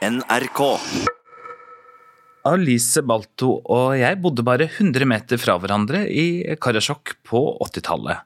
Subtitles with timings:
[0.00, 0.60] NRK.
[2.48, 8.22] Alice Balto og jeg bodde bare 100 meter fra hverandre i Karasjok på 80-tallet.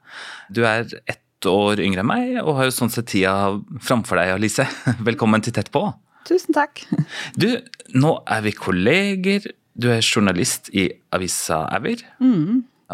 [0.54, 4.36] Du er ett år yngre enn meg, og har jo sånn sett tida framfor deg,
[4.36, 4.68] Alice.
[5.08, 5.82] Velkommen til Tett på.
[6.30, 6.84] Tusen takk.
[7.42, 7.50] Du,
[7.98, 9.50] nå er vi kolleger.
[9.74, 12.06] Du er journalist i avisa Æver.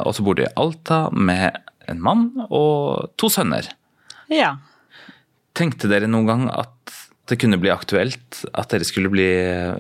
[0.01, 3.69] Og så bor du i Alta med en mann og to sønner.
[4.33, 4.55] Ja.
[5.53, 6.80] Tenkte dere noen gang at
[7.31, 9.29] det kunne bli aktuelt at dere skulle bli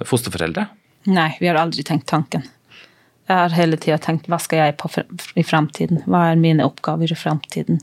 [0.06, 0.68] fosterforeldre?
[1.10, 2.44] Nei, vi har aldri tenkt tanken.
[3.30, 4.90] Jeg har hele tida tenkt hva skal jeg på
[5.38, 6.02] i framtiden?
[6.10, 7.78] Hva er mine oppgaver i framtiden?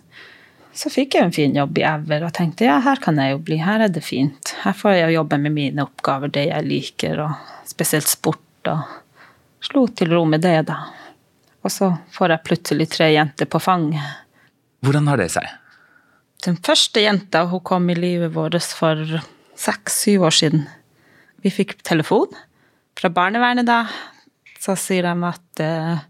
[0.78, 3.40] Så fikk jeg en fin jobb i Ever og tenkte ja, her kan jeg jo
[3.48, 4.52] bli, her er det fint.
[4.62, 8.70] Her får jeg jobbe med mine oppgaver, det jeg liker, og spesielt sport.
[8.70, 10.82] og Slo til ro med det, da.
[11.66, 14.04] Og så får jeg plutselig tre jenter på fanget.
[14.86, 15.48] Hvordan har det seg?
[16.46, 19.02] Den første jenta hun kom i livet vårt for
[19.58, 20.68] seks-syv år siden.
[21.44, 22.34] Vi fikk telefon
[22.98, 23.84] fra barnevernet da.
[24.60, 26.06] Så sier de at eh,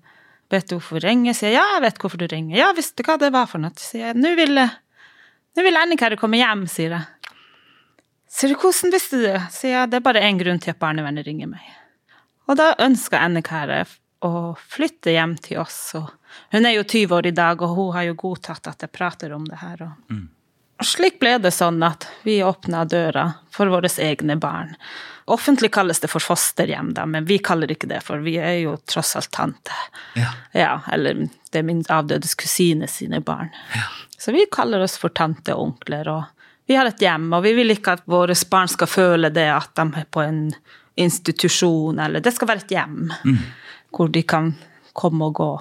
[0.48, 1.36] Vet du hvorfor du ringer?
[1.36, 2.56] Sier ja, jeg vet hvorfor du ringer.
[2.56, 3.76] Ja, visste du hva det var for noe?
[3.76, 7.34] Sier jeg nå vil, nå vil Annika komme hjem, sier jeg.
[8.32, 9.28] Sier du hvordan visste du?
[9.52, 11.68] Sier jeg det er bare én grunn til at barnevernet ringer meg.
[12.48, 13.66] Og da ønska Annika
[14.24, 15.82] å flytte hjem til oss.
[16.56, 19.36] Hun er jo 20 år i dag, og hun har jo godtatt at jeg prater
[19.36, 19.84] om det her.
[19.84, 20.37] Og og
[20.86, 24.76] slik ble det sånn at vi åpna døra for våre egne barn.
[25.28, 28.78] Offentlig kalles det for fosterhjem, da, men vi kaller ikke det, for vi er jo
[28.88, 29.76] tross alt tante.
[30.16, 30.30] Ja.
[30.56, 33.50] Ja, eller det er min avdødes kusine sine barn.
[34.18, 36.24] Så vi kaller oss for tante og onkler, og
[36.68, 39.74] vi har et hjem, og vi vil ikke at våre barn skal føle det at
[39.76, 40.42] de er på en
[40.98, 43.10] institusjon, eller det skal være et hjem
[43.94, 44.54] hvor de kan
[44.98, 45.52] komme og gå.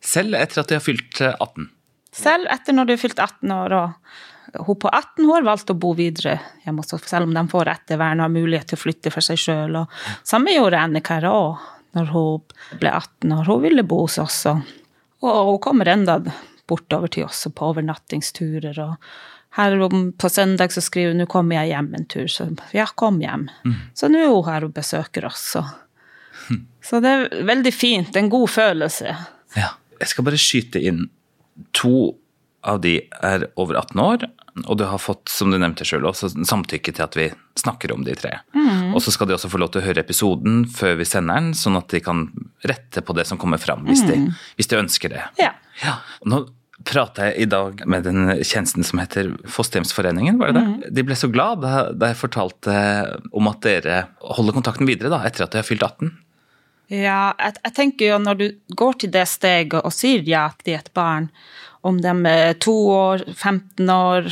[0.00, 1.68] Selv etter at de har fylt eh, 18.
[2.16, 5.80] Selv etter når de har fylt 18 år, og hun på 18 år valgte å
[5.80, 8.82] bo videre hjemme hos oss, selv om de får ettervern og har mulighet til å
[8.84, 9.80] flytte for seg sjøl.
[10.26, 11.58] Samme gjorde Annika òg,
[11.98, 13.44] når hun ble 18 år.
[13.46, 14.62] Hun ville bo hos oss, og,
[15.26, 16.20] og hun kommer enda
[16.70, 18.78] bortover til oss på overnattingsturer.
[18.78, 18.96] og
[19.58, 19.74] her
[20.18, 23.48] på søndag så skriver hun 'nå kommer jeg hjem en tur', så ja, kom hjem.
[23.94, 25.42] Så nå er hun her og besøker oss.
[25.56, 25.64] Så.
[26.82, 29.16] så det er veldig fint, en god følelse.
[29.56, 29.74] Ja.
[30.00, 31.10] Jeg skal bare skyte inn.
[31.72, 32.16] To
[32.64, 34.30] av de er over 18 år,
[34.66, 37.28] og du har fått, som du nevnte selv, også samtykke til at vi
[37.60, 38.36] snakker om de tre.
[38.94, 41.52] Og så skal de også få lov til å høre episoden før vi sender den,
[41.58, 42.26] sånn at de kan
[42.66, 44.18] rette på det som kommer fram, hvis, de,
[44.58, 45.26] hvis de ønsker det.
[45.40, 45.52] Ja.
[45.84, 45.98] Ja.
[46.28, 46.44] Nå
[46.86, 50.92] prata jeg i dag med den tjenesten som heter Fosterhjemsforeningen, var det det?
[50.96, 52.74] De ble så glad da jeg fortalte
[53.36, 56.12] om at dere holder kontakten videre da, etter at de har fylt 18.
[56.90, 58.46] Ja, jeg, jeg tenker jo når du
[58.78, 61.28] går til det steget og sier ja til et barn,
[61.86, 64.28] om de er to år, 15 år,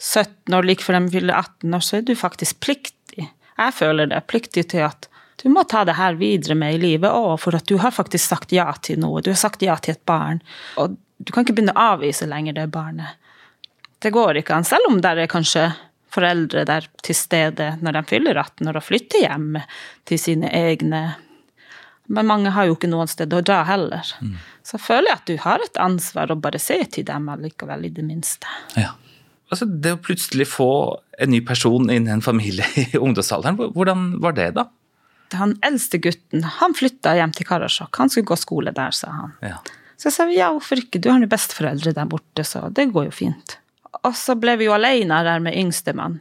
[0.00, 3.28] 17 år, like før de fyller 18 år, så er du faktisk pliktig.
[3.60, 5.10] Jeg føler det, pliktig til at
[5.42, 8.32] du må ta det her videre med i livet òg, for at du har faktisk
[8.32, 9.22] sagt ja til noe.
[9.24, 10.42] Du har sagt ja til et barn.
[10.80, 13.16] Og du kan ikke begynne å avvise lenger det barnet.
[14.00, 15.70] Det går ikke an, selv om der er kanskje
[16.10, 19.58] foreldre der til stede når de fyller 18 år og flytter hjem
[20.08, 21.02] til sine egne
[22.10, 24.06] men mange har jo ikke noen sted å dra heller.
[24.66, 27.92] Så jeg føler at du har et ansvar å bare se til dem allikevel, i
[27.94, 28.50] det minste.
[28.74, 28.96] Ja.
[29.50, 30.70] Altså, det å plutselig få
[31.22, 34.66] en ny person inn i en familie i ungdomsalderen, hvordan var det da?
[35.38, 37.94] Han eldste gutten han flytta hjem til Karasjok.
[38.02, 39.36] Han skulle gå skole der, sa han.
[39.46, 39.60] Ja.
[39.94, 43.10] Så jeg sa ja, hvorfor ikke, du har jo besteforeldre der borte, så det går
[43.10, 43.58] jo fint.
[44.02, 46.18] Og så ble vi jo alene der med yngstemann.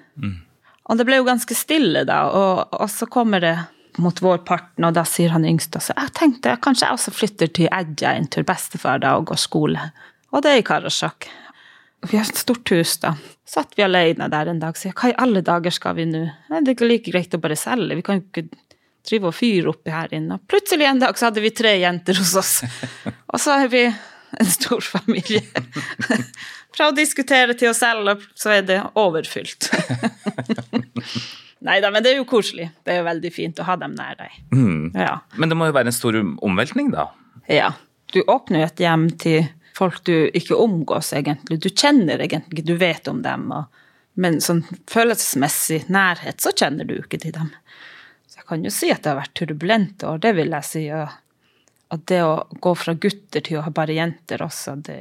[0.89, 3.55] Og det ble jo ganske stille da, og, og så kommer det
[3.99, 7.69] mot vårparten, og da sier han yngste også jeg tenkte kanskje jeg også flytter til
[7.75, 9.89] Edja inn til bestefar da og går skole.
[10.33, 11.27] Og det er i Karasjok.
[12.07, 13.15] Vi har et stort hus, da.
[13.49, 16.21] Satt vi alene der en dag og sier hva i alle dager skal vi nå?
[16.51, 18.45] Det er ikke like greit å bare selge, vi kan jo ikke
[19.09, 20.37] drive og fyre oppi her inne.
[20.37, 22.53] Og plutselig en dag så hadde vi tre jenter hos oss,
[23.33, 23.83] og så er vi
[24.39, 25.43] en stor familie.
[26.75, 29.71] Fra å diskutere til å selge, så er det overfylt.
[31.65, 32.69] Nei da, men det er jo koselig.
[32.85, 34.35] Det er jo veldig fint å ha dem nær deg.
[34.95, 35.19] Ja.
[35.35, 37.09] Men det må jo være en stor omveltning da?
[37.51, 37.73] ja.
[38.09, 39.43] Du åpner jo et hjem til
[39.77, 41.59] folk du ikke omgås, egentlig.
[41.61, 43.51] Du kjenner egentlig du vet om dem.
[43.53, 43.83] Og,
[44.17, 47.51] men sånn følelsesmessig nærhet, så kjenner du ikke til dem.
[48.25, 50.83] Så jeg kan jo si at det har vært turbulente år, det vil jeg si.
[50.95, 51.13] Og,
[51.89, 54.99] at det å gå fra gutter til å ha bare jenter også, det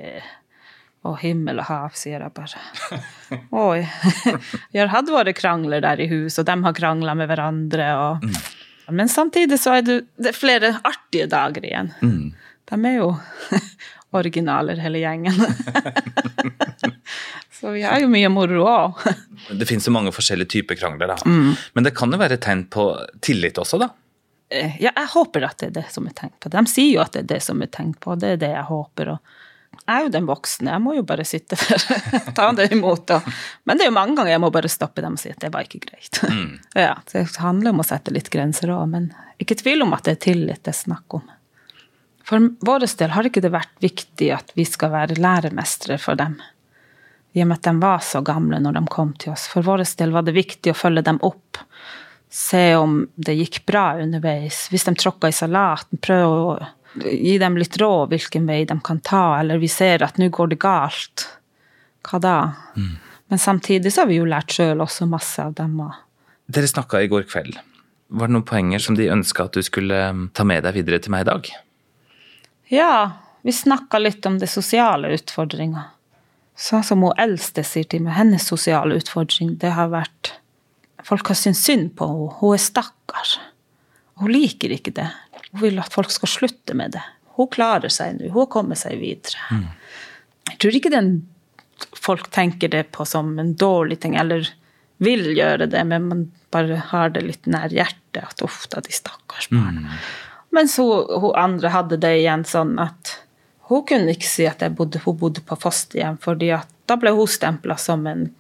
[1.09, 2.61] Å, himmel og hav, sier jeg bare.
[3.57, 3.83] Oi.
[4.75, 7.89] Vi har hatt våre krangler der i hus, og de har krangla med hverandre.
[7.97, 8.29] Og...
[8.93, 11.93] Men samtidig så er det, det er flere artige dager igjen.
[12.69, 13.13] De er jo
[14.19, 15.37] originaler, hele gjengen.
[17.59, 19.01] Så vi har jo mye moro òg.
[19.59, 21.17] Det finnes jo mange forskjellige typer krangler, da.
[21.75, 22.85] Men det kan jo være tegn på
[23.25, 23.89] tillit også, da.
[24.55, 26.53] Eh, Ja, jeg håper at det er det som er tenkt på.
[26.55, 28.67] De sier jo at det er det som er tenkt på, det er det jeg
[28.71, 29.11] håper.
[29.17, 29.19] Og
[29.89, 33.07] jeg er jo den voksne, jeg må jo bare sitte der ta det imot.
[33.09, 33.23] Da.
[33.65, 35.49] Men det er jo mange ganger jeg må bare stoppe dem og si at det
[35.55, 36.21] var ikke greit.
[36.77, 39.09] Ja, Det handler om å sette litt grenser òg, men
[39.41, 41.25] ikke tvil om at det er tillit det er snakk om.
[42.29, 46.37] For vår del har ikke det vært viktig at vi skal være læremestere for dem.
[47.33, 49.47] I og med at de var så gamle når de kom til oss.
[49.49, 51.63] For vår del var det viktig å følge dem opp.
[52.29, 54.67] Se om det gikk bra underveis.
[54.69, 56.59] Hvis de tråkka i salaten, prøve å
[56.97, 59.41] gi dem litt råd hvilken vei de kan ta.
[59.41, 61.27] Eller vi ser at nå går det galt.
[62.09, 62.37] Hva da?
[63.29, 65.81] Men samtidig så har vi jo lært sjøl også masse av dem.
[66.49, 67.59] Dere snakka i går kveld.
[68.09, 71.01] Var det noen poenger som de ønska at du skulle um, ta med deg videre
[71.05, 71.51] til meg i dag?
[72.73, 72.93] Ja,
[73.45, 75.91] vi snakka litt om det sosiale utfordringa.
[76.59, 80.35] Sånn som hun eldste sier til meg, hennes sosiale utfordring, det har vært
[81.07, 82.33] Folk har syntes synd på henne.
[82.41, 83.31] Hun er stakkar.
[84.19, 85.07] Hun liker ikke det.
[85.53, 87.05] Hun vil at folk skal slutte med det.
[87.39, 88.31] Hun klarer seg nå.
[88.33, 89.63] Hun har kommet seg videre.
[90.49, 91.13] Jeg tror ikke den
[91.95, 94.49] folk tenker det på som en dårlig ting, eller
[94.99, 98.93] vil gjøre det, men man bare har det litt nær hjertet, at uff da, de
[98.95, 99.99] stakkars barna.
[100.51, 103.15] Mens hun, hun andre hadde det igjen sånn at
[103.69, 107.29] hun kunne ikke si at bodde, hun bodde på fosterhjem, fordi at da ble hun
[107.29, 108.31] stempla som en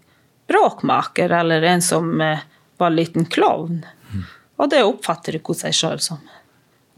[0.48, 2.40] bråkmaker eller en som eh,
[2.80, 3.82] var en liten klovn.
[4.58, 6.22] Og det oppfatter ikke hun seg sjøl som.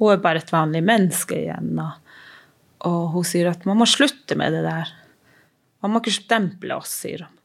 [0.01, 1.75] Hun er bare et vanlig menneske igjen.
[1.83, 2.15] Og,
[2.89, 4.95] og hun sier at man må slutte med det der.
[5.85, 7.37] Man må ikke stemple oss, sier hun.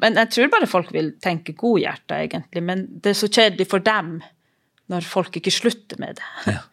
[0.00, 2.62] Men jeg tror bare folk vil tenke godhjerta, egentlig.
[2.64, 4.20] Men det er så kjedelig for dem
[4.92, 6.30] når folk ikke slutter med det.
[6.54, 6.62] Ja.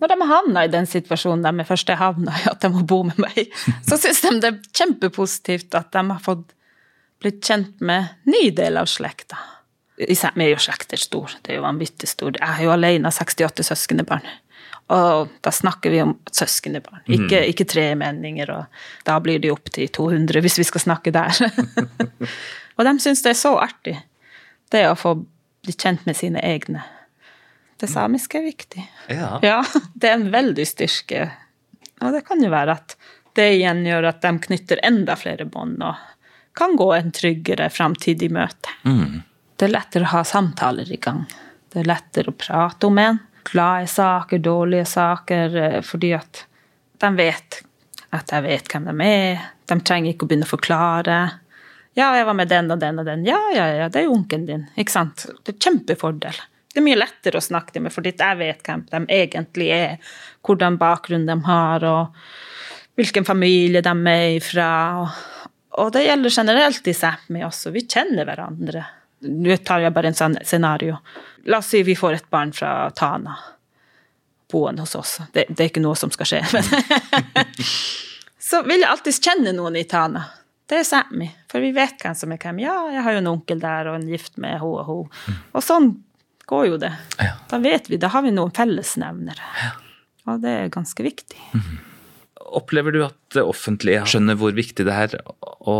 [0.00, 2.80] Når de har havna i den situasjonen de først er havna i, at de må
[2.88, 3.52] bo med meg,
[3.86, 6.50] så syns de det er kjempepositivt at de har fått
[7.22, 9.38] blitt kjent med ny del av slekta.
[9.98, 12.36] Vi er jo slekter stor, det er jo vanvittig stor.
[12.38, 14.26] Jeg er jo alene 68 søskenbarn.
[14.94, 19.90] Og da snakker vi om søskenbarn, ikke, ikke tremenninger, og da blir det opp til
[19.92, 21.34] 200 hvis vi skal snakke der.
[22.78, 23.98] og de syns det er så artig,
[24.72, 25.18] det å få
[25.66, 26.86] bli kjent med sine egne.
[27.78, 28.86] Det samiske er viktig.
[29.12, 29.34] Ja.
[29.44, 29.60] Ja,
[30.00, 31.28] det er en veldig styrke.
[32.00, 32.96] Og det kan jo være at
[33.36, 36.00] det igjen gjør at de knytter enda flere bånd og
[36.58, 38.72] kan gå en tryggere framtidig møte.
[39.58, 41.24] Det er lettere å ha samtaler i gang.
[41.72, 43.18] Det er lettere å prate om en.
[43.48, 46.44] Glade saker, dårlige saker, eh, fordi at
[47.02, 47.62] de vet
[48.14, 49.48] at jeg vet hvem de er.
[49.68, 51.16] De trenger ikke å begynne å forklare.
[51.98, 53.24] Ja, jeg var med den og den og den.
[53.26, 54.62] Ja, ja, ja, det er jo onkelen din.
[54.78, 55.26] Ikke sant?
[55.42, 56.38] Det er kjempefordel.
[56.68, 60.12] Det er mye lettere å snakke meg, fordi jeg vet hvem de egentlig er,
[60.46, 64.70] hvordan bakgrunn de har, og hvilken familie de er ifra.
[65.02, 65.50] Og,
[65.82, 67.74] og det gjelder generelt i Sápmi også.
[67.74, 68.84] Vi kjenner hverandre.
[69.26, 70.98] Nå tar jeg bare en sånn scenario.
[71.50, 73.36] La oss si vi får et barn fra Tana
[74.50, 75.18] boende hos oss.
[75.32, 76.42] Det, det er ikke noe som skal skje.
[76.54, 76.64] Men
[78.48, 80.24] så vil jeg alltid kjenne noen i Tana.
[80.68, 82.60] Det er Sápmi, for vi vet hvem som er hvem.
[82.60, 84.96] Ja, jeg har jo en onkel der, og en gift med ho og ho.
[85.56, 85.94] Og sånn
[86.48, 86.92] går jo det.
[87.20, 87.34] Ja.
[87.48, 89.52] Da vet vi, da har vi noen fellesnevnere.
[90.28, 91.40] Og det er ganske viktig.
[92.60, 95.76] Opplever du at det offentlige skjønner hvor viktig det er å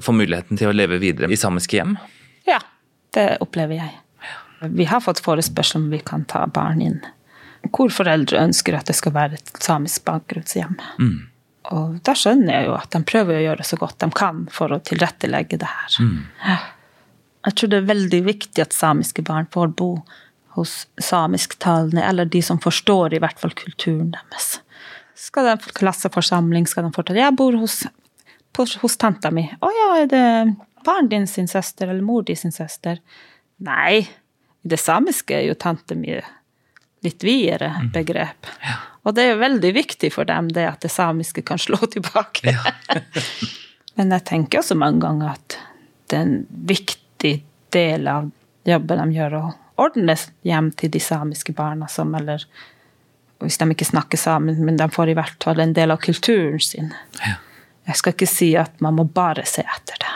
[0.00, 1.96] få muligheten til å leve videre i samiske hjem?
[2.46, 2.60] Ja,
[3.16, 3.92] det opplever jeg.
[4.72, 7.02] Vi har fått forespørsel om vi kan ta barn inn
[7.74, 10.76] hvor foreldre ønsker at det skal være et samisk bakgrunnshjem.
[11.76, 14.74] Og da skjønner jeg jo at de prøver å gjøre så godt de kan for
[14.74, 15.96] å tilrettelegge det her.
[16.02, 16.20] Mm.
[17.46, 19.90] Jeg tror det er veldig viktig at samiske barn får bo
[20.56, 24.60] hos samisktalende, eller de som forstår i hvert fall kulturen deres.
[25.16, 27.82] Skal de få klasseforsamling, skal de fortelle Jeg bor hos,
[28.56, 29.44] på, hos tanta mi.
[29.60, 30.24] Å ja, er det
[30.86, 33.02] barn din sin søster, eller mor din sin søster?
[33.66, 34.06] Nei,
[34.62, 36.16] i det samiske er jo tante mi
[37.06, 38.48] litt videre begrep.
[39.06, 42.56] Og det er jo veldig viktig for dem det at det samiske kan slå tilbake.
[43.96, 45.58] Men jeg tenker også mange ganger at
[46.10, 47.34] det er en viktig
[47.74, 48.30] del av
[48.66, 49.52] jobben de gjør, å
[49.86, 50.16] ordne
[50.46, 52.46] hjem til de samiske barna som eller
[53.36, 56.60] Hvis de ikke snakker sammen, men de får i hvert fall en del av kulturen
[56.60, 56.94] sin.
[57.20, 57.34] Ja.
[57.84, 60.12] Jeg skal ikke si at man må bare se etter det.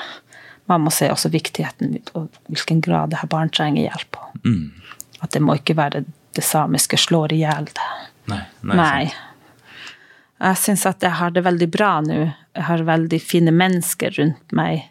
[0.70, 4.28] Man må se også viktigheten og hvilken grad det her barn trenger hjelp på.
[5.20, 6.04] At det må ikke være
[6.36, 7.88] det samiske slår i hjel det.
[8.30, 8.44] Nei.
[8.62, 9.10] nei, Nei.
[10.40, 12.20] Jeg syns at jeg har det veldig bra nå.
[12.56, 14.86] Jeg har veldig fine mennesker rundt meg.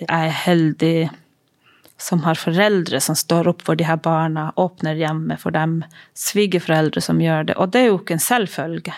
[0.00, 0.96] Jeg er heldig
[2.02, 5.84] som har foreldre som står opp for de her barna, åpner hjemmet for dem.
[6.18, 7.56] Svigerforeldre som gjør det.
[7.62, 8.94] Og det er jo ikke en selvfølge.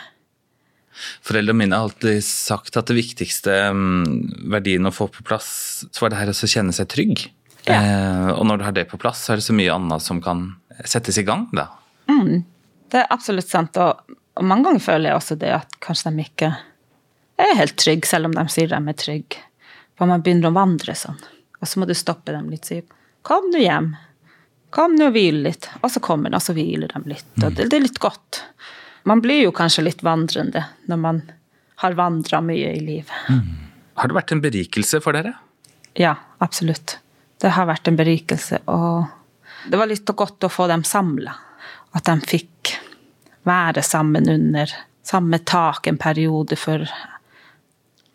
[1.25, 5.49] Foreldrene mine har alltid sagt at det viktigste mm, verdien å få på plass,
[5.91, 7.27] så var det her å kjenne seg trygg.
[7.65, 7.79] Ja.
[7.79, 10.21] Eh, og når du har det på plass, så er det så mye annet som
[10.23, 10.51] kan
[10.85, 11.71] settes i gang, da.
[12.91, 13.77] Det er absolutt sant.
[13.81, 16.51] Og, og mange ganger føler jeg også det at kanskje de ikke
[17.43, 19.41] er helt trygge, selv om de sier de er trygge.
[19.99, 21.19] For man begynner å vandre sånn.
[21.61, 22.67] Og så må du stoppe dem litt.
[22.67, 22.83] og Si
[23.23, 23.95] 'kom nå hjem'.
[24.71, 25.69] Kom nå og hvil litt.
[25.83, 27.31] Og så kommer de, og så hviler de litt.
[27.43, 28.43] Og det, det er litt godt.
[29.05, 31.21] Man blir jo kanskje litt vandrende når man
[31.83, 33.13] har vandra mye i livet.
[33.95, 35.35] Har det vært en berikelse for dere?
[35.99, 36.99] Ja, absolutt.
[37.41, 38.63] Det har vært en berikelse.
[38.73, 39.05] Og
[39.71, 41.35] det var litt godt å få dem samla.
[41.95, 42.75] At de fikk
[43.45, 44.73] være sammen under
[45.05, 46.57] samme tak en periode.
[46.57, 46.89] For,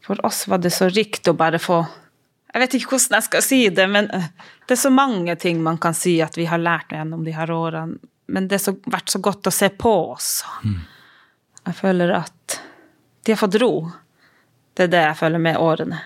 [0.05, 1.83] for oss var det så rikt å bare få
[2.49, 5.77] Jeg vet ikke hvordan jeg skal si det, men det er så mange ting man
[5.77, 7.99] kan si at vi har lært gjennom de her årene.
[8.29, 10.29] Men det har vært så godt å se på oss.
[11.65, 12.59] Jeg føler at
[13.25, 13.73] de har fått ro.
[14.73, 15.99] Det er det jeg føler med årene.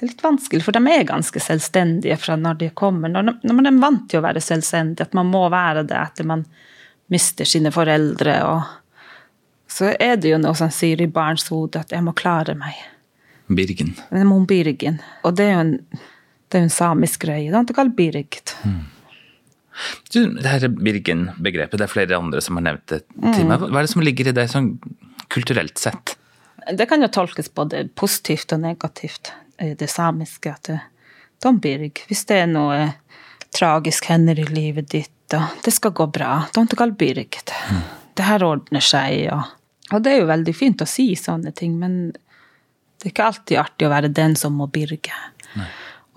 [0.00, 3.12] Det er litt vanskelig, for de er ganske selvstendige fra når de kommer.
[3.12, 5.98] Når de, når man er vant til å være selvstendig, at man må være det
[6.00, 6.46] etter man
[7.12, 8.36] mister sine foreldre.
[8.48, 12.54] Og så er det jo noe som sier i barns hode at 'jeg må klare
[12.54, 12.80] meg'.
[13.50, 13.94] Birgen.
[14.46, 15.00] Birgen.
[15.24, 15.78] Og det er jo en,
[16.48, 17.50] det er en samisk greie.
[17.50, 18.56] Det er ikke kalt Birgt.
[18.62, 18.70] Du,
[20.12, 23.62] det her Birgen-begrepet, det er flere andre som har nevnt det til meg.
[23.62, 24.72] Hva er det som ligger i det sånn
[25.32, 26.16] kulturelt sett?
[26.76, 30.52] Det kan jo tolkes både positivt og negativt, det samiske.
[30.52, 30.70] At
[31.42, 32.90] Don Birg, hvis det er noe
[33.56, 37.38] tragisk hender i livet ditt, og det skal gå bra, Don Tegal Birg
[38.18, 39.46] Det her ordner seg, og,
[39.94, 42.10] og det er jo veldig fint å si sånne ting, men
[43.00, 45.14] det er ikke alltid artig å være den som må birge.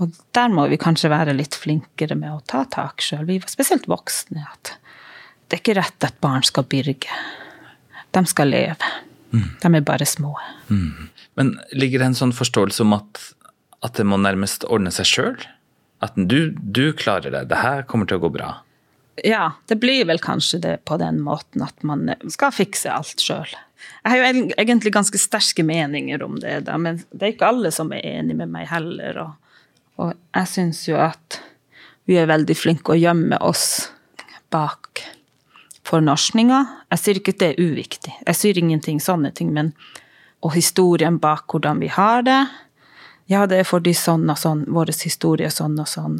[0.03, 3.25] Og der må vi kanskje være litt flinkere med å ta tak sjøl.
[3.29, 4.43] Vi var spesielt voksne.
[4.43, 4.75] at
[5.47, 7.23] Det er ikke rett at barn skal birge.
[8.13, 8.93] De skal leve.
[9.33, 10.35] De er bare små.
[11.33, 13.21] Men ligger det en sånn forståelse om at,
[13.81, 15.47] at det må nærmest ordne seg sjøl?
[16.03, 18.51] At du, du klarer det, det her kommer til å gå bra.
[19.23, 23.49] Ja, det blir vel kanskje det på den måten at man skal fikse alt sjøl.
[24.03, 27.71] Jeg har jo egentlig ganske sterke meninger om det, da, men det er ikke alle
[27.73, 29.19] som er enig med meg heller.
[29.25, 29.42] Og,
[30.01, 31.39] og jeg syns jo at
[32.09, 33.89] vi er veldig flinke å gjemme oss
[34.53, 35.03] bak
[35.87, 36.59] fornorskninga.
[36.93, 39.73] Jeg sier ikke at det er uviktig, jeg sier ingenting sånne ting, men
[40.43, 42.41] og historien bak hvordan vi har det.
[43.31, 46.17] Ja, det er fordi sånn og sånn, vår historie er sånn og sånn.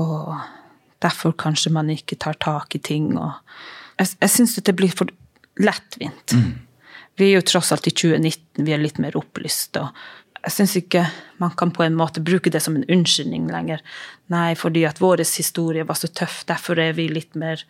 [0.00, 0.34] Og
[1.02, 3.14] derfor kanskje man ikke tar tak i ting.
[3.16, 3.32] Og
[3.96, 5.08] jeg jeg syns det blir for
[5.56, 6.36] lettvint.
[7.16, 9.76] Vi er jo tross alt i 2019, vi er litt mer opplyst.
[9.76, 9.88] og
[10.42, 11.04] jeg syns ikke
[11.42, 13.82] man kan på en måte bruke det som en unnskyldning lenger.
[14.32, 17.62] Nei, fordi at vår historie var så tøff, derfor er vi litt mer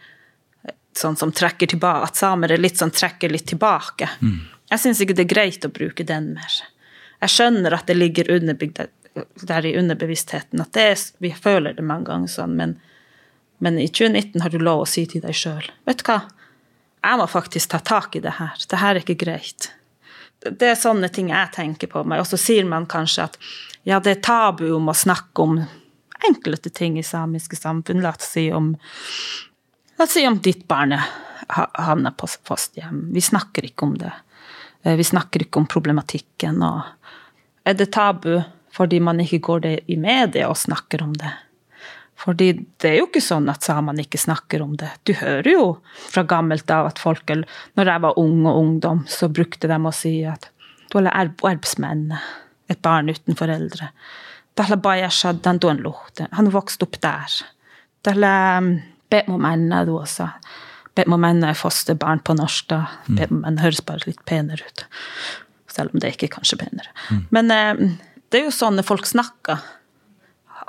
[0.96, 4.08] sånn som trekker tilbake, at samer er litt sånn trekker litt tilbake.
[4.72, 6.58] Jeg syns ikke det er greit å bruke den mer.
[7.22, 8.80] Jeg skjønner at det ligger underbygd
[9.48, 12.78] der, i underbevisstheten, at det er, vi føler det mange ganger sånn, men,
[13.60, 16.22] men i 2019 har du lov å si til deg sjøl Vet du hva,
[17.02, 18.56] jeg må faktisk ta tak i det her.
[18.56, 19.72] Det her er ikke greit.
[20.50, 22.22] Det er sånne ting jeg tenker på meg.
[22.22, 23.38] Og så sier man kanskje at
[23.86, 25.60] ja, det er tabu om å snakke om
[26.28, 28.02] enkelte ting i samiske samfunn.
[28.02, 28.72] La oss si om
[29.98, 30.94] La oss si om ditt barn
[31.52, 33.08] havner på fosterhjem.
[33.12, 34.12] Vi snakker ikke om det.
[34.82, 36.62] Eh, Vi snakker ikke om problematikken.
[36.62, 36.82] Og
[37.64, 41.30] er det tabu fordi man ikke går det i media og snakker om det?
[42.22, 44.90] Fordi det er jo ikke sånn at samene ikke snakker om det.
[45.08, 45.64] Du hører jo
[46.06, 49.94] fra gammelt av at folk Når jeg var ung og ungdom, så brukte de å
[49.94, 50.48] si at
[50.92, 51.32] du er
[52.68, 53.88] et barn uten foreldre.
[56.36, 57.38] Han vokste opp der.
[59.12, 60.28] Bemomenna du også.
[60.94, 62.82] Bemomenna er fosterbarn på norsk, da.
[63.08, 64.84] Bemomenna høres bare litt penere ut.
[65.72, 66.92] Selv om det ikke er kanskje penere.
[67.32, 67.96] Men eh,
[68.28, 69.64] det er jo sånn folk snakker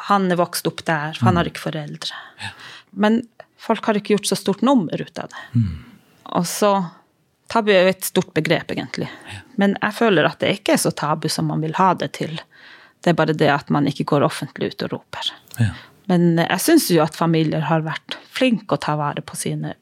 [0.10, 2.18] han er vokst opp der, for han har ikke foreldre.
[2.92, 3.22] Men
[3.62, 5.64] folk har ikke gjort så stort nummer ut av det.
[6.34, 6.74] Og så
[7.54, 9.06] Tabu er jo et stort begrep, egentlig.
[9.62, 12.40] Men jeg føler at det ikke er så tabu som man vil ha det til.
[13.04, 15.30] Det er bare det at man ikke går offentlig ut og roper.
[15.60, 15.74] Ja.
[16.10, 19.76] Men jeg syns jo at familier har vært flinke å ta vare på sine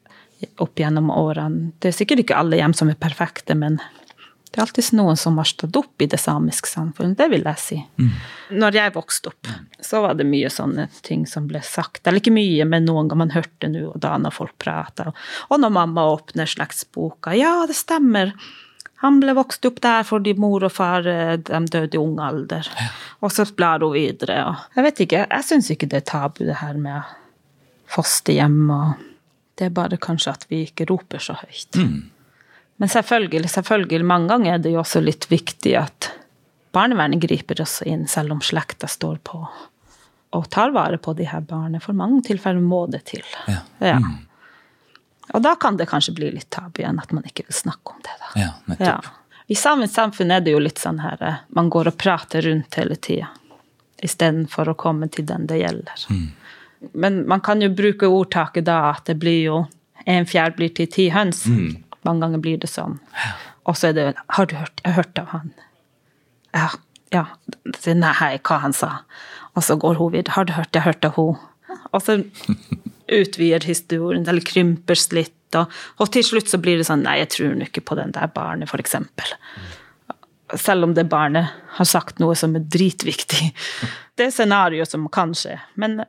[0.60, 1.70] opp gjennom årene.
[1.80, 3.78] Det er sikkert ikke alle hjem som er perfekte, men
[4.52, 7.60] det er alltid noen som har stått opp i det samiske samfunnet, det vil jeg
[7.62, 7.78] si.
[8.52, 9.48] Når jeg vokste opp,
[9.80, 12.02] så var det mye sånne ting som ble sagt.
[12.04, 15.08] Eller ikke mye, men noen ganger man hørte nå og da når folk prata.
[15.48, 18.34] Og når mamma åpner slektsboka, ja, det stemmer.
[19.00, 22.68] Han ble vokst opp der fordi mor og far eh, de døde i ung alder.
[23.24, 24.36] Og så blar hun videre.
[24.52, 27.08] Og jeg vet ikke, jeg syns ikke det er tabu, det her med
[27.92, 29.08] fosterhjem og
[29.52, 31.76] Det er bare kanskje at vi ikke roper så høyt.
[32.82, 36.08] Men selvfølgelig, selvfølgelig, mange ganger er det jo også litt viktig at
[36.74, 39.38] barnevernet griper også inn, selv om slekta står på
[40.32, 41.78] og tar vare på de her barna.
[41.84, 43.22] For mange tilfeller må det til.
[43.46, 43.60] Ja.
[43.84, 43.98] Ja.
[45.36, 48.00] Og da kan det kanskje bli litt tabu igjen, at man ikke vil snakke om
[48.02, 48.16] det.
[48.24, 48.30] da.
[48.40, 49.12] Ja, nettopp.
[49.46, 52.80] I samisk samfunn er det jo litt sånn her eh, Man går og prater rundt
[52.80, 53.28] hele tida.
[54.02, 56.06] Istedenfor å komme til den det gjelder.
[56.98, 59.64] Men man kan jo bruke ordtaket da at det blir jo
[60.02, 61.44] en fjær blir til ti høns.
[62.06, 62.98] Mange ganger blir det sånn.
[63.68, 64.06] Og så er det
[64.36, 64.80] Har du hørt?
[64.82, 65.52] Jeg har hørt av han.
[66.52, 66.68] Ja.
[67.14, 67.26] ja.
[67.94, 68.92] Nei, hva han sa.
[69.56, 70.36] Og så går hun videre.
[70.36, 70.74] Har du hørt?
[70.74, 71.38] Jeg hørte hun.
[71.92, 72.18] Og så
[73.12, 75.36] utvider historien, eller krympes litt.
[75.58, 78.14] Og, og til slutt så blir det sånn Nei, jeg tror nå ikke på den
[78.16, 79.34] der barnet, eksempel.
[80.52, 83.52] Selv om det barnet har sagt noe som er dritviktig.
[84.16, 85.54] Det er scenario som kan skje.
[85.80, 86.02] Men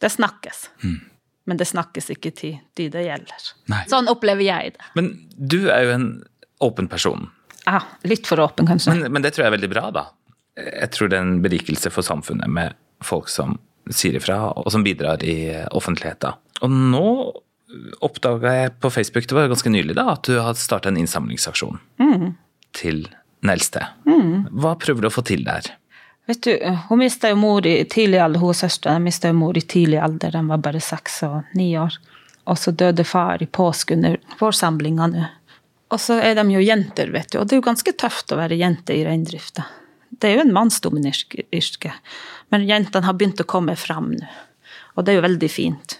[0.00, 0.66] det snakkes.
[1.48, 3.46] Men det snakkes ikke til de det gjelder.
[3.72, 3.82] Nei.
[3.90, 4.90] Sånn opplever jeg det.
[4.98, 6.08] Men du er jo en
[6.60, 7.30] åpen person.
[7.64, 8.92] Ja, litt for åpen, kanskje.
[8.94, 10.04] Men, men det tror jeg er veldig bra, da.
[10.60, 13.56] Jeg tror det er en berikelse for samfunnet med folk som
[13.90, 15.38] sier ifra, og som bidrar i
[15.76, 16.36] offentligheten.
[16.60, 17.06] Og nå
[18.04, 21.78] oppdaga jeg på Facebook, det var ganske nylig, da, at du har starta en innsamlingsaksjon
[22.76, 23.04] til
[23.40, 23.86] den eldste.
[24.04, 25.70] Hva prøver du å få til der?
[26.26, 26.54] Vet du,
[26.88, 30.30] hun mista jo mor i tidlig alder, hun søstera mista jo mor i tidlig alder,
[30.36, 31.96] den var bare seks og ni år.
[32.50, 35.24] Og så døde far i påske under vårsamlinga nå.
[35.90, 38.38] Og så er de jo jenter, vet du, og det er jo ganske tøft å
[38.38, 39.64] være jente i reindrifta.
[40.10, 41.94] Det er jo en mannsdominert yrke,
[42.54, 44.30] men jentene har begynt å komme fram nå.
[44.94, 45.96] Og det er jo veldig fint.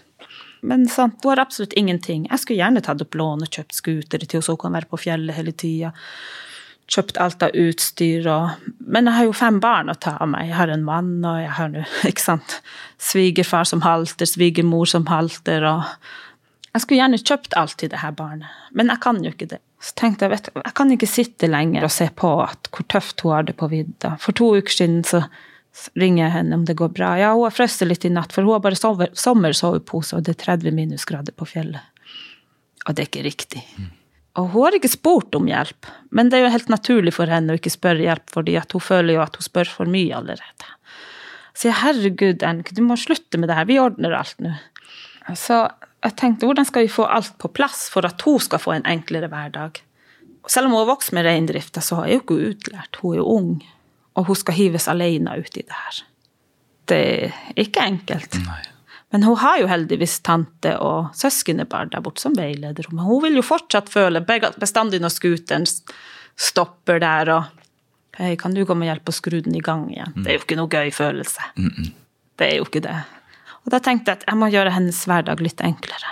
[0.61, 2.27] Men sant, hun har absolutt ingenting.
[2.31, 4.91] Jeg skulle gjerne tatt opp lån og kjøpt scooter til henne, så hun kan være
[4.91, 5.93] på fjellet hele tida.
[6.91, 10.49] Kjøpt alt av utstyr og Men jeg har jo fem barn å ta av meg.
[10.49, 12.57] Jeg har en mann, og jeg har nå, ikke sant,
[12.99, 15.87] svigerfar som halter, svigermor som halter, og
[16.71, 19.59] Jeg skulle gjerne kjøpt alt til det her barnet, men jeg kan jo ikke det.
[19.83, 22.87] Så tenkte jeg, vet du, jeg kan ikke sitte lenger og se på at hvor
[22.87, 24.13] tøft hun har det på vidda.
[24.23, 25.25] For to uker siden så
[25.99, 27.15] ringer jeg henne om det går bra.
[27.19, 30.45] Ja, hun har frosset litt i natt, for hun har bare sommersovepose, og det er
[30.45, 31.83] 30 minusgrader på fjellet.
[32.87, 33.65] Og det er ikke riktig.
[34.39, 37.55] Og hun har ikke spurt om hjelp, men det er jo helt naturlig for henne
[37.55, 40.69] å ikke spørre hjelp, fordi hun føler jo at hun spør for mye allerede.
[41.57, 44.55] Så jeg, herregud, Enk, du må slutte med det her, vi ordner alt nå.
[45.37, 45.65] Så
[46.01, 48.87] jeg tenkte, hvordan skal vi få alt på plass for at hun skal få en
[48.89, 49.83] enklere hverdag?
[50.49, 53.21] Selv om hun har vokst med reindrifta, så er jo ikke hun utlært, hun er
[53.21, 53.53] jo ung,
[54.17, 56.03] og hun skal hives alene ut i det her.
[56.91, 58.39] Det er ikke enkelt.
[58.47, 58.63] Nei.
[59.11, 62.87] Men hun har jo heldigvis tante og søskenbarn der borte som veileder.
[62.93, 65.67] Men hun vil jo fortsatt føle bestandig når scooteren
[66.39, 67.57] stopper der og
[68.21, 70.11] Hei, kan du komme og hjelpe å skru den i gang igjen?
[70.19, 71.47] Det er jo ikke noe gøy følelse.
[72.37, 72.97] Det er jo ikke det.
[73.65, 76.11] Og da tenkte jeg at jeg må gjøre hennes hverdag litt enklere.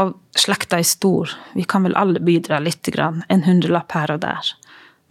[0.00, 1.30] Og slekta er stor.
[1.54, 3.22] Vi kan vel alle bidra litt, grann.
[3.28, 4.50] En hundrelapp her og der.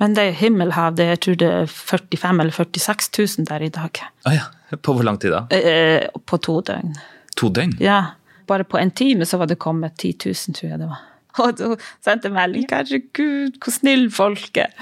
[0.02, 0.98] Men det er himmelhav.
[0.98, 4.04] Det, jeg tror det er 45 eller 46 000 der i dag.
[4.26, 4.48] Oh, ja.
[4.78, 5.46] På hvor lang tid da?
[5.56, 6.94] Eh, på to døgn.
[7.40, 7.78] To døgn?
[7.82, 8.02] Ja,
[8.50, 11.06] bare på en time så var det kommet 10 000, tror jeg det var.
[11.44, 12.68] Og hun sendte melding.
[12.72, 14.74] Herregud, hvor snill folk er.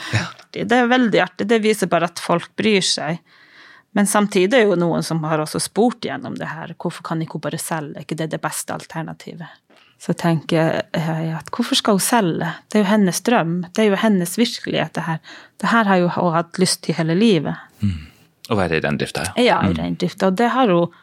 [0.52, 1.47] Det er veldig artig.
[1.50, 3.19] Det viser bare at folk bryr seg.
[3.97, 6.76] Men samtidig er jo noen som har også spurt gjennom det her.
[6.78, 8.04] Hvorfor kan ikke hun bare selge?
[8.04, 9.63] Ikke det det beste alternativet?
[9.97, 10.60] Så tenker
[10.93, 12.52] jeg at hvorfor skal hun selge?
[12.69, 13.56] Det er jo hennes drøm.
[13.73, 15.23] Det er jo hennes virkelighet, det her.
[15.58, 17.58] Det her har jo hun hatt lyst til hele livet.
[18.48, 19.44] Å være i reindrifta, ja.
[19.44, 20.32] Ja, i reindrifta.
[20.32, 20.94] Og det har hun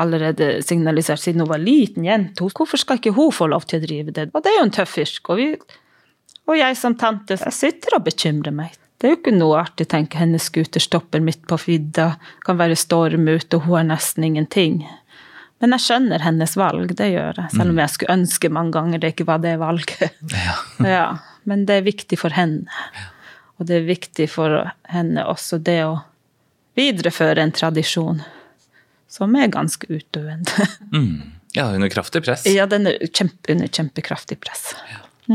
[0.00, 2.46] allerede signalisert siden hun var liten jente.
[2.46, 4.28] Hvorfor skal ikke hun få lov til å drive det?
[4.32, 5.34] Og det er jo en tøff yrke.
[5.34, 8.78] Og, vi, og jeg som tante, jeg sitter og bekymrer meg.
[9.00, 12.10] Det er jo ikke noe artig å tenke hennes scooter stopper midt på vidda,
[12.44, 14.82] kan være storm ute, og hun har nesten ingenting.
[15.60, 17.52] Men jeg skjønner hennes valg, det gjør jeg.
[17.54, 20.20] Selv om jeg skulle ønske mange ganger det ikke var det valget.
[20.32, 20.58] Ja.
[20.96, 21.06] Ja,
[21.48, 22.68] men det er viktig for henne.
[23.60, 25.98] Og det er viktig for henne også det å
[26.78, 28.22] videreføre en tradisjon
[29.10, 30.70] som er ganske utdøende.
[31.50, 32.44] Ja, under kraftig press.
[32.46, 34.68] Ja, den er kjempe, under kjempekraftig press.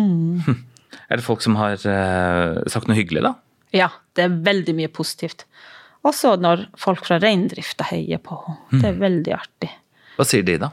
[1.06, 3.34] Er det folk som har uh, sagt noe hyggelig, da?
[3.76, 5.44] Ja, det er veldig mye positivt.
[6.08, 8.80] Også når folk fra reindrifta heier på henne.
[8.80, 9.70] Det er veldig artig.
[10.16, 10.72] Hva sier de, da?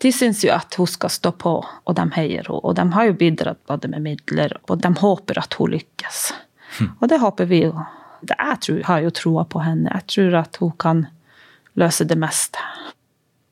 [0.00, 2.62] De syns jo at hun skal stå på, og de heier henne.
[2.64, 6.24] Og de har jo bidratt både med midler, og de håper at hun lykkes.
[6.88, 7.74] Og det håper vi jo.
[8.20, 9.90] Det Jeg tror, har jo troa på henne.
[9.94, 11.06] Jeg tror at hun kan
[11.78, 12.58] løse det meste.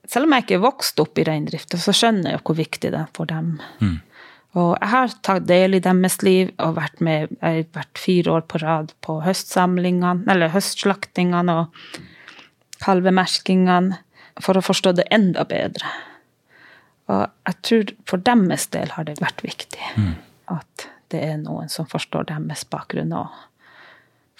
[0.06, 2.90] Selv om jeg ikke er vokst opp i reindrifta, så skjønner jeg jo hvor viktig
[2.94, 3.56] det er for dem.
[4.56, 8.36] Og jeg har tatt del i deres liv og vært med jeg har vært fire
[8.38, 11.98] år på rad på høstsamlingene, eller høstslaktingene og
[12.84, 13.98] kalvemerkingene,
[14.40, 15.90] for å forstå det enda bedre.
[17.12, 19.92] Og jeg tror for deres del har det vært viktig.
[20.52, 23.36] At det er noen som forstår deres bakgrunn òg.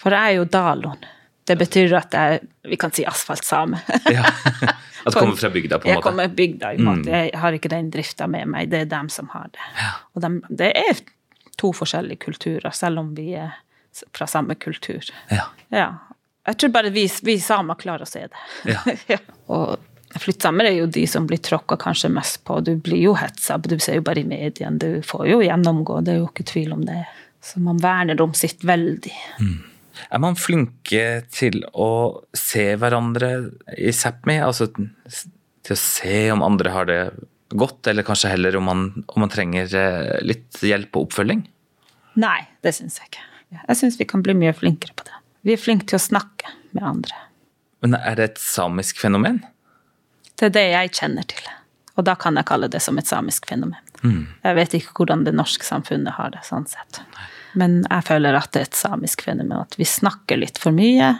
[0.01, 1.05] For jeg er jo dalon.
[1.47, 3.79] Det betyr at jeg Vi kan si asfaltsame.
[4.11, 4.25] Ja.
[5.07, 5.95] At du kommer fra bygda, på en måte?
[5.95, 7.11] jeg kommer bygda, i måte.
[7.13, 9.67] Jeg har ikke den drifta med meg, det er dem som har det.
[10.17, 10.99] Og de, det er
[11.55, 13.53] to forskjellige kulturer, selv om vi er
[14.11, 15.07] fra samme kultur.
[15.31, 15.45] Ja.
[15.71, 15.87] Ja.
[16.47, 18.43] Jeg tror bare vi, vi samer klarer å se det.
[18.73, 18.81] Ja.
[19.13, 19.21] Ja.
[19.47, 22.59] Og flyttsamer er jo de som blir tråkka kanskje mest på.
[22.59, 24.75] Du blir jo hetsa, du ser jo bare i mediene.
[24.79, 27.05] Du får jo gjennomgå, det er jo ikke tvil om det.
[27.43, 29.15] Så man verner om sitt veldig.
[30.11, 31.89] Er man flinke til å
[32.37, 33.31] se hverandre
[33.77, 34.37] i Sápmi?
[34.43, 37.01] Altså til å se om andre har det
[37.49, 41.45] godt, eller kanskje heller om man, om man trenger eh, litt hjelp og oppfølging?
[42.19, 43.27] Nei, det syns jeg ikke.
[43.57, 45.21] Jeg syns vi kan bli mye flinkere på det.
[45.47, 47.21] Vi er flinke til å snakke med andre.
[47.85, 49.39] Men er det et samisk fenomen?
[50.37, 51.45] Det er det jeg kjenner til.
[51.97, 53.79] Og da kan jeg kalle det som et samisk fenomen.
[54.43, 57.01] Jeg vet ikke hvordan det norske samfunnet har det, sånn sett.
[57.53, 59.63] Men jeg føler at det er et samisk fenomen.
[59.63, 61.13] At vi snakker litt for mye,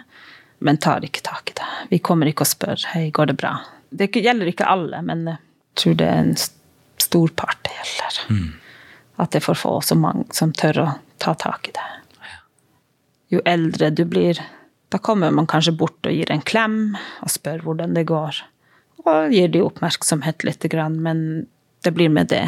[0.59, 1.71] men tar ikke tak i det.
[1.93, 3.55] Vi kommer ikke og spør hei, går det bra.
[3.89, 5.37] Det gjelder ikke alle, men jeg
[5.79, 8.19] tror det er en stor part det gjelder.
[9.17, 10.87] At det er for få så mange som tør å
[11.21, 11.87] ta tak i det.
[13.33, 14.39] Jo eldre du blir,
[14.89, 18.39] da kommer man kanskje bort og gir en klem og spør hvordan det går.
[19.07, 21.47] Og gir de oppmerksomhet litt, grann, men
[21.83, 22.45] det blir med det.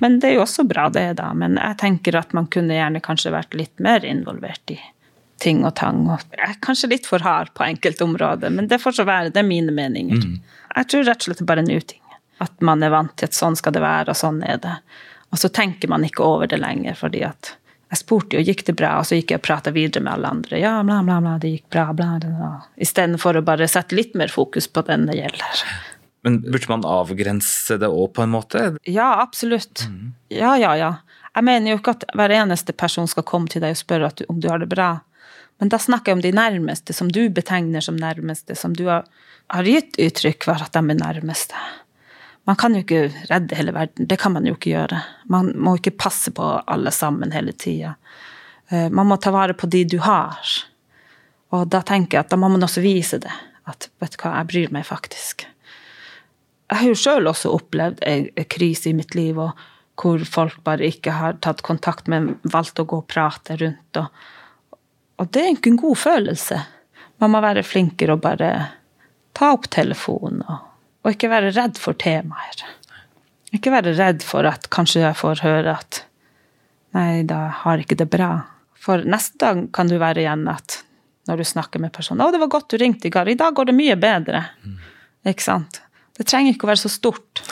[0.00, 1.30] Men det er jo også bra, det, da.
[1.34, 4.78] Men jeg tenker at man kunne gjerne kanskje vært litt mer involvert i
[5.42, 6.06] ting og tang.
[6.32, 9.32] Jeg er kanskje litt for hard på enkelte områder, men det får så være.
[9.34, 10.24] Det er mine meninger.
[10.76, 12.02] Jeg tror rett og slett det er bare en uting.
[12.44, 14.74] At man er vant til at sånn skal det være, og sånn er det.
[15.32, 17.54] Og så tenker man ikke over det lenger, fordi at
[17.92, 20.30] jeg spurte jo gikk det bra, og så gikk jeg og prata videre med alle
[20.34, 20.58] andre.
[20.58, 22.48] Ja, bla, bla, bla, det gikk bra, bla, bla.
[22.82, 25.62] Istedenfor å bare sette litt mer fokus på den det gjelder.
[26.26, 28.64] Men burde man avgrense det òg, på en måte?
[28.82, 29.84] Ja, absolutt.
[30.34, 30.88] Ja, ja, ja.
[31.36, 34.24] Jeg mener jo ikke at hver eneste person skal komme til deg og spørre du,
[34.32, 34.88] om du har det bra.
[35.62, 39.06] Men da snakker jeg om de nærmeste, som du betegner som nærmeste, som du har,
[39.54, 41.62] har gitt uttrykk for at de er nærmeste.
[42.50, 44.10] Man kan jo ikke redde hele verden.
[44.10, 45.00] Det kan man jo ikke gjøre.
[45.30, 47.94] Man må ikke passe på alle sammen hele tida.
[48.70, 50.42] Man må ta vare på de du har.
[51.54, 53.34] Og da tenker jeg at da må man også vise det.
[53.70, 55.46] At vet du hva, jeg bryr meg faktisk.
[56.66, 59.54] Jeg har jo sjøl også opplevd en krise i mitt liv, og
[59.96, 64.00] hvor folk bare ikke har tatt kontakt, men valgt å gå og prate rundt.
[64.00, 64.80] Og,
[65.22, 66.58] og det er ikke en god følelse.
[67.22, 68.50] Man må være flinkere og bare
[69.36, 70.66] ta opp telefonen, og,
[71.04, 72.66] og ikke være redd for temaer.
[73.54, 76.02] Ikke være redd for at kanskje jeg får høre at
[76.96, 78.32] nei, da har ikke det bra.
[78.80, 80.82] For neste dag kan du være igjen at
[81.26, 83.28] når du snakker med personen 'Å, det var godt du ringte i går.
[83.28, 84.44] I dag går det mye bedre.'
[85.26, 85.80] Ikke sant?
[86.16, 87.42] Det trenger ikke å være så stort.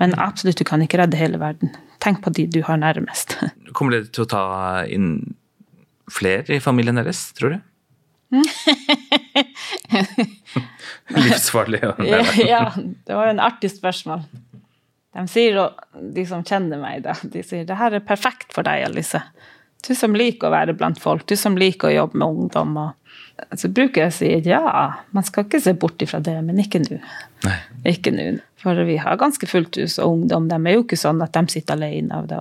[0.00, 1.72] Men absolutt, du kan ikke redde hele verden.
[2.04, 3.38] Tenk på de du har nærmest.
[3.76, 4.42] Kommer dere til å ta
[4.92, 5.08] inn
[6.12, 7.58] flere i familien deres, tror du?
[11.16, 11.80] Livsfarlig.
[11.86, 11.94] å-
[12.46, 14.22] ja, det var jo en artig spørsmål.
[15.16, 15.56] De sier,
[16.12, 19.20] de som kjenner meg, de sier det her er perfekt for deg, Alice.
[19.86, 22.76] Du som liker å være blant folk, du som liker å jobbe med ungdom.
[22.82, 22.90] Og,
[23.36, 24.60] så bruker jeg å si ja,
[25.12, 26.98] man skal ikke se bort ifra det, men ikke nå.
[27.44, 27.56] Nei.
[27.92, 28.30] Ikke nå.
[28.62, 31.44] For vi har ganske fullt hus, og ungdom de er jo ikke sånn at de
[31.52, 32.22] sitter alene.
[32.30, 32.40] Det,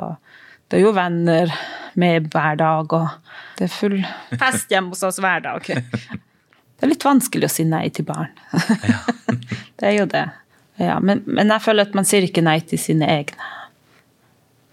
[0.72, 1.52] det er jo venner
[2.00, 4.00] med hver dag, og det er full
[4.40, 5.68] fest hjemme hos oss hver dag.
[5.68, 8.32] Det er litt vanskelig å si nei til barn.
[8.88, 9.04] Ja.
[9.80, 10.26] det er jo det.
[10.82, 13.52] Ja, men, men jeg føler at man sier ikke nei til sine egne.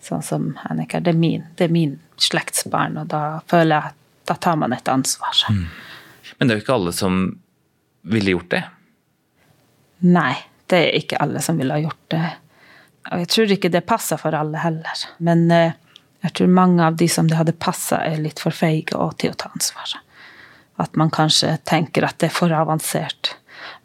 [0.02, 0.98] Sånn som Annika.
[0.98, 3.98] Det er min, det er min slektsbarn, og da føler jeg at
[4.30, 5.44] da tar man et ansvar.
[6.42, 7.18] Men det er jo ikke alle som
[8.10, 8.60] ville gjort det.
[10.10, 10.32] Nei,
[10.66, 12.22] det er ikke alle som ville ha gjort det.
[13.12, 15.04] Og jeg tror ikke det passer for alle heller.
[15.22, 15.76] Men eh,
[16.26, 19.30] jeg tror mange av de som det hadde passa, er litt for feige og til
[19.30, 19.94] å ta ansvar.
[20.82, 23.36] At man kanskje tenker at det er for avansert.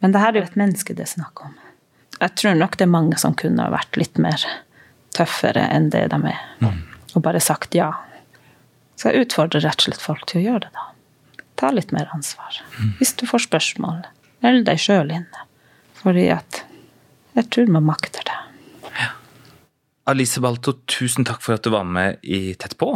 [0.02, 1.54] Men det her er jo et menneske det er snakk om.
[2.18, 4.50] Jeg tror nok det er mange som kunne ha vært litt mer
[5.14, 6.44] tøffere enn det de er.
[7.14, 7.92] Og bare sagt ja.
[8.98, 10.90] Så jeg utfordrer rett og slett folk til å gjøre det, da.
[11.58, 12.60] Ta litt mer ansvar.
[13.00, 14.04] Hvis du får spørsmål,
[14.46, 15.46] meld deg sjøl inne.
[15.98, 16.62] Fordi at
[17.38, 18.36] jeg tror man makter det.
[20.08, 22.94] Alice Balto, tusen takk for at du var med i Tett på.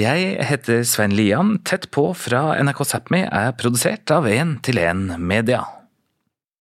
[0.00, 1.58] Jeg heter Svein Lian.
[1.68, 5.60] Tett på fra NRK Sápmi er produsert av 1 til 1 Media.